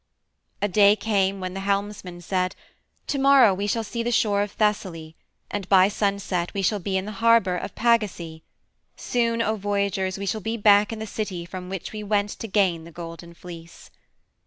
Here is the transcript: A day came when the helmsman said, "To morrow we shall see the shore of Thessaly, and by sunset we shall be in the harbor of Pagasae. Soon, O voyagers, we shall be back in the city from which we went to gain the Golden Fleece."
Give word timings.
A 0.63 0.67
day 0.67 0.95
came 0.95 1.39
when 1.39 1.53
the 1.53 1.59
helmsman 1.59 2.21
said, 2.21 2.55
"To 3.05 3.19
morrow 3.19 3.53
we 3.53 3.67
shall 3.67 3.83
see 3.83 4.01
the 4.01 4.09
shore 4.11 4.41
of 4.41 4.49
Thessaly, 4.53 5.15
and 5.51 5.69
by 5.69 5.89
sunset 5.89 6.51
we 6.55 6.63
shall 6.63 6.79
be 6.79 6.97
in 6.97 7.05
the 7.05 7.11
harbor 7.11 7.55
of 7.55 7.75
Pagasae. 7.75 8.41
Soon, 8.95 9.43
O 9.43 9.55
voyagers, 9.55 10.17
we 10.17 10.25
shall 10.25 10.41
be 10.41 10.57
back 10.57 10.91
in 10.91 10.97
the 10.97 11.05
city 11.05 11.45
from 11.45 11.69
which 11.69 11.91
we 11.93 12.01
went 12.01 12.31
to 12.31 12.47
gain 12.47 12.83
the 12.83 12.91
Golden 12.91 13.35
Fleece." 13.35 13.91